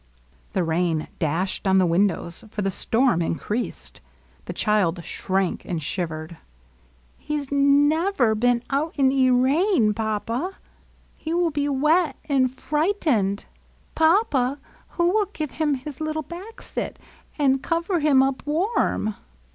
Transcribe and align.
The 0.53 0.63
rain 0.63 1.09
dashed 1.19 1.67
on 1.67 1.77
the 1.77 1.85
wIq 1.85 2.07
dows, 2.07 2.43
for 2.49 2.63
the 2.63 2.71
storm 2.71 3.21
increased; 3.21 4.01
the 4.45 4.51
child 4.51 5.03
shrank 5.05 5.63
and 5.63 5.79
shivered." 5.79 6.37
He 7.19 7.37
's 7.37 7.51
nefoer 7.51 8.33
been 8.33 8.63
out 8.71 8.95
in 8.97 9.11
'e 9.11 9.29
rain. 9.29 9.93
Papa! 9.93 10.57
He 11.15 11.35
will 11.35 11.51
be 11.51 11.69
wet— 11.69 12.15
and 12.27 12.49
frightened. 12.51 13.45
Papa, 13.93 14.57
who 14.97 15.11
will 15.11 15.27
give 15.33 15.51
him 15.51 15.75
his 15.75 16.01
little 16.01 16.23
baxet, 16.23 16.95
and 17.37 17.61
cover 17.61 17.99
him 17.99 18.23
up 18.23 18.41
warm? 18.47 19.13